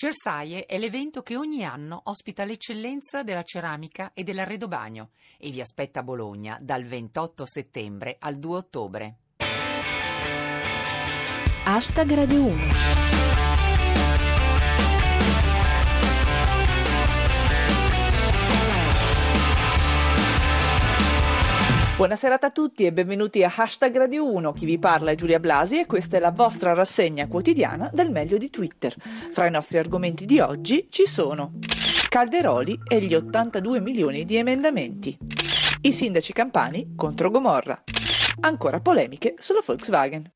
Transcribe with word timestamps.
Cersaie 0.00 0.64
è 0.64 0.78
l'evento 0.78 1.20
che 1.20 1.36
ogni 1.36 1.62
anno 1.62 2.00
ospita 2.04 2.44
l'eccellenza 2.44 3.22
della 3.22 3.42
ceramica 3.42 4.12
e 4.14 4.24
dell'arredobagno 4.24 5.10
e 5.36 5.50
vi 5.50 5.60
aspetta 5.60 6.00
a 6.00 6.02
Bologna 6.02 6.56
dal 6.58 6.84
28 6.84 7.44
settembre 7.44 8.16
al 8.18 8.38
2 8.38 8.56
ottobre. 8.56 9.16
Hashtag 11.64 12.14
Radio 12.14 12.44
1 12.46 13.19
Buonasera 22.00 22.38
a 22.40 22.50
tutti 22.50 22.86
e 22.86 22.94
benvenuti 22.94 23.44
a 23.44 23.52
Hashtag 23.54 23.94
Radio 23.94 24.24
1. 24.32 24.54
Chi 24.54 24.64
vi 24.64 24.78
parla 24.78 25.10
è 25.10 25.16
Giulia 25.16 25.38
Blasi 25.38 25.80
e 25.80 25.84
questa 25.84 26.16
è 26.16 26.18
la 26.18 26.30
vostra 26.30 26.72
rassegna 26.72 27.28
quotidiana 27.28 27.90
del 27.92 28.10
meglio 28.10 28.38
di 28.38 28.48
Twitter. 28.48 28.96
Fra 29.30 29.46
i 29.46 29.50
nostri 29.50 29.76
argomenti 29.76 30.24
di 30.24 30.40
oggi 30.40 30.86
ci 30.88 31.04
sono 31.04 31.58
Calderoli 32.08 32.80
e 32.88 33.04
gli 33.04 33.14
82 33.14 33.80
milioni 33.80 34.24
di 34.24 34.36
emendamenti, 34.36 35.14
i 35.82 35.92
sindaci 35.92 36.32
campani 36.32 36.94
contro 36.96 37.30
Gomorra, 37.30 37.82
ancora 38.40 38.80
polemiche 38.80 39.34
sulla 39.36 39.60
Volkswagen. 39.62 40.30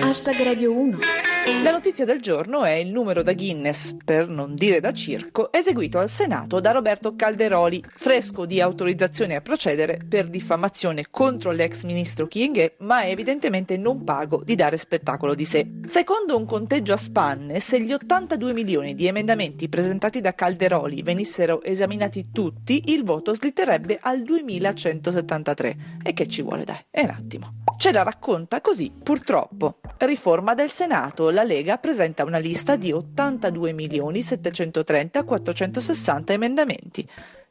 Hashtag 0.00 0.42
Radio 0.42 0.76
1 0.76 1.21
La 1.44 1.72
notizia 1.72 2.04
del 2.04 2.20
giorno 2.20 2.62
è 2.62 2.70
il 2.70 2.92
numero 2.92 3.24
da 3.24 3.34
Guinness, 3.34 3.96
per 4.04 4.28
non 4.28 4.54
dire 4.54 4.78
da 4.78 4.92
circo, 4.92 5.50
eseguito 5.52 5.98
al 5.98 6.08
Senato 6.08 6.60
da 6.60 6.70
Roberto 6.70 7.16
Calderoli, 7.16 7.82
fresco 7.96 8.46
di 8.46 8.60
autorizzazione 8.60 9.34
a 9.34 9.40
procedere 9.40 9.98
per 10.08 10.28
diffamazione 10.28 11.06
contro 11.10 11.50
l'ex 11.50 11.82
ministro 11.82 12.28
Chienghe, 12.28 12.76
ma 12.80 13.04
evidentemente 13.06 13.76
non 13.76 14.04
pago 14.04 14.42
di 14.44 14.54
dare 14.54 14.76
spettacolo 14.76 15.34
di 15.34 15.44
sé. 15.44 15.68
Secondo 15.84 16.36
un 16.36 16.46
conteggio 16.46 16.92
a 16.92 16.96
spanne, 16.96 17.58
se 17.58 17.80
gli 17.80 17.92
82 17.92 18.52
milioni 18.52 18.94
di 18.94 19.08
emendamenti 19.08 19.68
presentati 19.68 20.20
da 20.20 20.36
Calderoli 20.36 21.02
venissero 21.02 21.60
esaminati 21.64 22.28
tutti, 22.32 22.92
il 22.92 23.02
voto 23.02 23.34
slitterebbe 23.34 23.98
al 24.00 24.22
2173. 24.22 25.76
E 26.04 26.12
che 26.12 26.28
ci 26.28 26.42
vuole 26.42 26.62
dai? 26.62 26.78
È 26.88 27.02
un 27.02 27.10
attimo. 27.10 27.61
Ce 27.82 27.90
la 27.90 28.04
racconta 28.04 28.60
così, 28.60 28.92
purtroppo. 28.92 29.80
Riforma 29.98 30.54
del 30.54 30.70
Senato. 30.70 31.30
La 31.30 31.42
Lega 31.42 31.78
presenta 31.78 32.22
una 32.22 32.38
lista 32.38 32.76
di 32.76 32.92
82 32.92 33.72
milioni 33.72 34.22
730 34.22 35.24
460 35.24 36.32
emendamenti, 36.32 37.04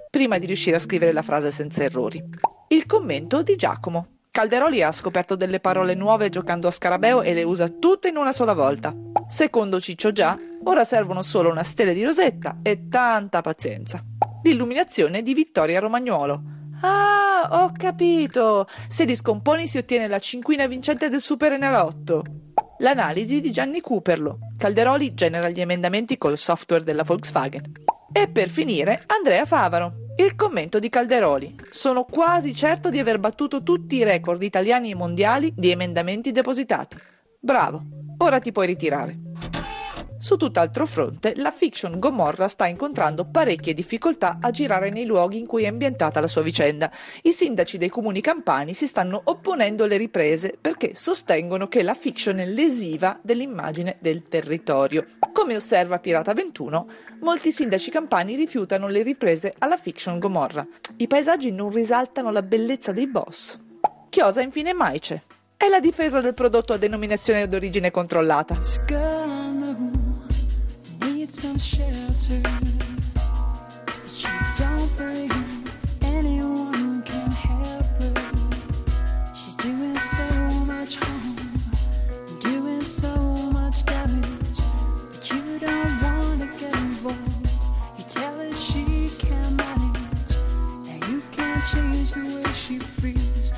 prima 0.09 0.38
di 0.38 0.46
riuscire 0.46 0.78
a 0.78 0.80
scrivere 0.80 1.12
la 1.12 1.22
frase 1.22 1.52
senza 1.52 1.84
errori. 1.84 2.24
Il 2.70 2.86
commento 2.86 3.42
di 3.42 3.58
Giacomo. 3.58 4.20
Calderoli 4.32 4.82
ha 4.82 4.94
scoperto 4.94 5.36
delle 5.36 5.59
parole 5.59 5.96
nuove 5.96 6.30
giocando 6.30 6.68
a 6.68 6.72
scarabeo 6.72 7.24
e 7.24 7.34
le 7.34 7.44
usa 7.44 7.68
tutte 7.68 8.08
in 8.08 8.16
una 8.16 8.32
sola 8.32 8.54
volta. 8.54 8.96
Secondo 9.28 9.82
Ciccio 9.82 10.14
Già, 10.14 10.40
ora 10.64 10.86
servono 10.86 11.24
solo 11.24 11.50
una 11.50 11.64
stella 11.64 11.92
di 11.92 12.06
rosetta 12.06 12.59
e 12.64 12.88
tanta 12.88 13.42
pazienza. 13.42 14.02
L'illuminazione 14.44 15.24
di 15.24 15.34
Vittoria 15.34 15.82
Romagnuolo. 15.82 16.61
Ah, 16.82 17.48
ho 17.52 17.72
capito! 17.78 18.68
Se 18.88 19.06
li 19.06 19.16
scomponi 19.16 19.68
si 19.68 19.78
ottiene 19.78 20.08
la 20.08 20.20
cinquina 20.20 20.66
vincente 20.66 21.10
del 21.10 21.22
Super 21.22 21.54
Enalotto. 21.54 22.24
L'analisi 22.80 23.40
di 23.40 23.52
Gianni 23.52 23.82
Cooperlo. 23.82 24.40
Calderoli 24.58 25.14
genera 25.14 25.50
gli 25.50 25.62
emendamenti 25.62 26.18
col 26.18 26.38
software 26.38 26.84
della 26.84 27.04
Volkswagen. 27.04 27.72
E 28.12 28.28
per 28.28 28.50
finire, 28.50 29.04
Andrea 29.06 29.46
Favaro. 29.46 29.94
Il 30.18 30.36
commento 30.36 30.80
di 30.80 30.90
Calderoli. 30.90 31.56
Sono 31.70 32.04
quasi 32.04 32.56
certo 32.56 32.90
di 32.90 33.00
aver 33.00 33.20
battuto 33.20 33.62
tutti 33.62 33.98
i 33.98 34.04
record 34.04 34.42
italiani 34.42 34.92
e 34.92 34.96
mondiali 34.96 35.54
di 35.56 35.70
emendamenti 35.70 36.32
depositati. 36.32 36.98
Bravo, 37.40 37.84
ora 38.18 38.40
ti 38.40 38.52
puoi 38.52 38.66
ritirare. 38.66 39.20
Su 40.22 40.38
tutt'altro 40.38 40.86
fronte, 40.86 41.33
la 41.38 41.50
fiction 41.50 41.97
Gomorra 41.97 42.47
sta 42.47 42.67
incontrando 42.67 43.25
parecchie 43.25 43.73
difficoltà 43.73 44.38
a 44.39 44.52
girare 44.52 44.91
nei 44.91 45.05
luoghi 45.05 45.39
in 45.39 45.47
cui 45.47 45.63
è 45.63 45.68
ambientata 45.68 46.19
la 46.19 46.28
sua 46.28 46.44
vicenda. 46.44 46.91
I 47.23 47.31
sindaci 47.31 47.79
dei 47.79 47.90
comuni 47.90 48.22
campani 48.22 48.75
si 48.75 48.85
stanno 48.85 49.19
opponendo 49.23 49.85
alle 49.85 49.97
riprese 49.97 50.56
perché 50.62 50.91
sostengono 50.94 51.68
che 51.68 51.81
la 51.81 51.96
fiction 51.96 52.38
è 52.38 52.46
lesiva 52.46 53.18
dell'immagine 53.19 53.97
del 54.00 54.28
territorio. 54.29 55.06
Come 55.34 55.56
osserva 55.56 55.97
Pirata 55.97 56.34
21, 56.34 56.88
molti 57.22 57.51
sindaci 57.51 57.90
campani 57.90 58.35
rifiutano 58.35 58.90
le 58.90 59.01
riprese 59.01 59.56
alla 59.57 59.78
fiction 59.78 60.19
Gomorra. 60.19 60.63
I 60.97 61.07
paesaggi 61.07 61.51
non 61.51 61.72
risaltano 61.72 62.29
la 62.29 62.44
bellezza 62.44 62.91
dei 62.91 63.07
boss. 63.07 63.57
Chiosa 64.12 64.41
infine 64.41 64.73
Maice. 64.73 65.23
È 65.57 65.67
la 65.67 65.79
difesa 65.79 66.22
del 66.22 66.35
prodotto 66.35 66.73
a 66.73 66.78
denominazione 66.78 67.47
d'origine 67.47 67.90
controllata. 67.90 68.59
Shelter. 71.61 72.41
But 73.85 74.23
you 74.23 74.29
don't 74.57 74.97
believe 74.97 76.01
anyone 76.01 77.03
can 77.03 77.29
help 77.29 77.85
her. 78.01 79.35
She's 79.35 79.55
doing 79.55 79.97
so 79.99 80.25
much 80.66 80.95
harm, 80.95 81.35
doing 82.39 82.81
so 82.81 83.16
much 83.53 83.85
damage. 83.85 84.59
But 85.11 85.29
you 85.31 85.59
don't 85.59 86.01
wanna 86.01 86.47
get 86.57 86.73
involved. 86.73 87.47
You 87.97 88.05
tell 88.07 88.38
her 88.39 88.53
she 88.55 89.11
can 89.19 89.55
manage. 89.55 90.33
Now 90.88 91.07
you 91.09 91.22
can't 91.31 91.63
change 91.72 92.13
the 92.13 92.41
way 92.41 92.51
she 92.53 92.79
feels, 92.79 93.53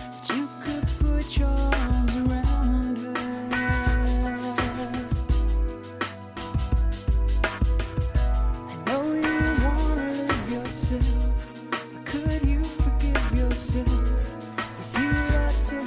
if 13.76 15.00
you 15.00 15.10
left 15.34 15.70
her 15.72 15.84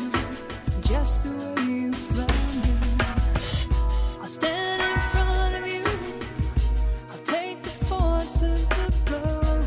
just 0.80 1.22
the 1.22 1.30
way 1.30 1.62
you 1.64 1.92
found 1.92 2.66
her? 2.66 2.78
I'll 4.20 4.28
stand 4.28 4.82
in 4.82 5.00
front 5.12 5.54
of 5.54 5.66
you. 5.68 5.84
I'll 7.10 7.24
take 7.24 7.62
the 7.62 7.70
force 7.86 8.42
of 8.42 8.68
the 8.70 8.92
blow, 9.04 9.62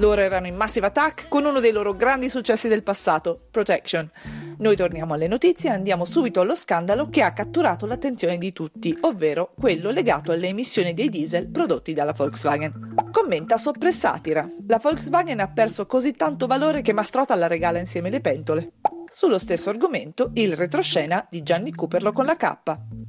Loro 0.00 0.22
erano 0.22 0.46
in 0.46 0.56
Massive 0.56 0.86
Attack 0.86 1.28
con 1.28 1.44
uno 1.44 1.60
dei 1.60 1.72
loro 1.72 1.94
grandi 1.94 2.30
successi 2.30 2.68
del 2.68 2.82
passato, 2.82 3.38
Protection. 3.50 4.10
Noi 4.56 4.74
torniamo 4.74 5.12
alle 5.12 5.28
notizie 5.28 5.68
e 5.68 5.74
andiamo 5.74 6.06
subito 6.06 6.40
allo 6.40 6.54
scandalo 6.54 7.10
che 7.10 7.20
ha 7.20 7.34
catturato 7.34 7.84
l'attenzione 7.84 8.38
di 8.38 8.50
tutti, 8.54 8.96
ovvero 9.02 9.52
quello 9.60 9.90
legato 9.90 10.32
alle 10.32 10.48
emissioni 10.48 10.94
dei 10.94 11.10
diesel 11.10 11.48
prodotti 11.48 11.92
dalla 11.92 12.14
Volkswagen. 12.14 12.94
Commenta 13.12 13.58
soppressatira. 13.58 14.48
La 14.66 14.78
Volkswagen 14.78 15.38
ha 15.38 15.48
perso 15.48 15.84
così 15.84 16.12
tanto 16.12 16.46
valore 16.46 16.80
che 16.80 16.94
Mastrota 16.94 17.34
la 17.34 17.46
regala 17.46 17.78
insieme 17.78 18.08
le 18.08 18.22
pentole. 18.22 18.72
Sullo 19.06 19.38
stesso 19.38 19.68
argomento, 19.68 20.30
il 20.34 20.56
retroscena 20.56 21.26
di 21.28 21.42
Gianni 21.42 21.74
Cooperlo 21.74 22.12
con 22.12 22.24
la 22.24 22.36
K. 22.36 22.56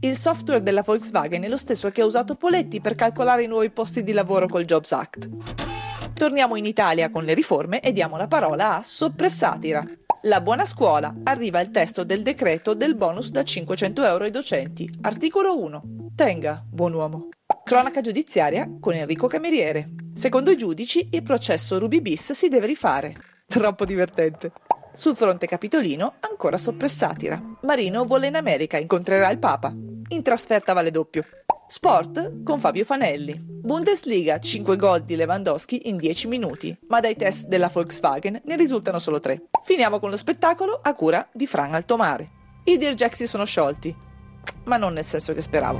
Il 0.01 0.17
software 0.17 0.61
della 0.61 0.81
Volkswagen 0.81 1.43
è 1.43 1.47
lo 1.47 1.57
stesso 1.57 1.89
che 1.89 2.01
ha 2.01 2.05
usato 2.05 2.35
Poletti 2.35 2.81
per 2.81 2.95
calcolare 2.95 3.43
i 3.43 3.47
nuovi 3.47 3.69
posti 3.69 4.03
di 4.03 4.11
lavoro 4.11 4.47
col 4.47 4.65
Jobs 4.65 4.91
Act. 4.91 5.29
Torniamo 6.21 6.55
in 6.55 6.67
Italia 6.67 7.09
con 7.09 7.23
le 7.23 7.33
riforme 7.33 7.79
e 7.79 7.91
diamo 7.91 8.15
la 8.15 8.27
parola 8.27 8.77
a 8.77 8.83
Soppressatira. 8.83 9.83
La 10.21 10.39
buona 10.39 10.65
scuola. 10.65 11.11
Arriva 11.23 11.59
il 11.61 11.71
testo 11.71 12.03
del 12.03 12.21
decreto 12.21 12.75
del 12.75 12.93
bonus 12.93 13.31
da 13.31 13.43
500 13.43 14.05
euro 14.05 14.25
ai 14.25 14.29
docenti. 14.29 14.87
Articolo 15.01 15.59
1. 15.59 16.11
Tenga, 16.13 16.63
buon 16.63 16.93
uomo. 16.93 17.29
Cronaca 17.63 18.01
giudiziaria 18.01 18.69
con 18.79 18.93
Enrico 18.93 19.25
Cameriere. 19.25 19.87
Secondo 20.13 20.51
i 20.51 20.57
giudici, 20.57 21.09
il 21.09 21.23
processo 21.23 21.79
Ruby 21.79 22.01
bis 22.01 22.33
si 22.33 22.49
deve 22.49 22.67
rifare. 22.67 23.15
Troppo 23.47 23.83
divertente. 23.83 24.51
Sul 24.93 25.15
fronte 25.15 25.47
capitolino, 25.47 26.17
ancora 26.19 26.57
soppressatira. 26.57 27.41
Marino 27.63 28.05
vola 28.05 28.27
in 28.27 28.35
America, 28.35 28.77
incontrerà 28.77 29.31
il 29.31 29.39
Papa. 29.39 29.73
In 30.09 30.21
trasferta 30.21 30.73
vale 30.73 30.91
doppio. 30.91 31.25
Sport 31.71 32.43
con 32.43 32.59
Fabio 32.59 32.83
Fanelli. 32.83 33.33
Bundesliga, 33.41 34.39
5 34.39 34.75
gol 34.75 35.03
di 35.03 35.15
Lewandowski 35.15 35.87
in 35.87 35.95
10 35.95 36.27
minuti, 36.27 36.77
ma 36.89 36.99
dai 36.99 37.15
test 37.15 37.47
della 37.47 37.69
Volkswagen 37.69 38.41
ne 38.43 38.55
risultano 38.57 38.99
solo 38.99 39.21
3. 39.21 39.43
Finiamo 39.63 39.97
con 39.97 40.09
lo 40.09 40.17
spettacolo 40.17 40.77
a 40.83 40.93
cura 40.93 41.25
di 41.31 41.47
Fran 41.47 41.73
Altomare. 41.73 42.29
I 42.65 42.77
Dear 42.77 42.93
Jack 42.93 43.15
si 43.15 43.25
sono 43.25 43.45
sciolti, 43.45 43.95
ma 44.65 44.75
non 44.75 44.91
nel 44.91 45.05
senso 45.05 45.33
che 45.33 45.41
speravo. 45.41 45.79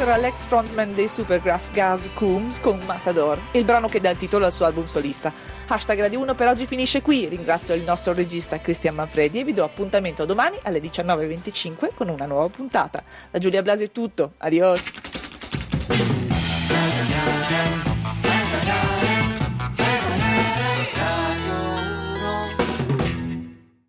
Era 0.00 0.16
l'ex 0.16 0.44
frontman 0.44 0.94
dei 0.94 1.08
Supergrass 1.08 1.72
Gaz 1.72 2.08
Coombs 2.14 2.60
con 2.60 2.78
Matador, 2.86 3.36
il 3.50 3.64
brano 3.64 3.88
che 3.88 4.00
dà 4.00 4.10
il 4.10 4.16
titolo 4.16 4.44
al 4.44 4.52
suo 4.52 4.64
album 4.64 4.84
solista. 4.84 5.32
Hashtag 5.66 5.98
Radio 5.98 6.20
1 6.20 6.36
per 6.36 6.46
oggi 6.46 6.66
finisce 6.66 7.02
qui, 7.02 7.26
ringrazio 7.26 7.74
il 7.74 7.82
nostro 7.82 8.12
regista 8.12 8.60
Cristian 8.60 8.94
Manfredi 8.94 9.40
e 9.40 9.44
vi 9.44 9.52
do 9.52 9.64
appuntamento 9.64 10.24
domani 10.24 10.56
alle 10.62 10.80
19.25 10.80 11.88
con 11.94 12.08
una 12.08 12.26
nuova 12.26 12.48
puntata. 12.48 13.02
Da 13.28 13.40
Giulia 13.40 13.60
Blasi 13.60 13.84
è 13.84 13.90
tutto, 13.90 14.34
adios! 14.38 15.07